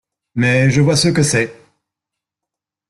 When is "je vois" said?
0.71-0.95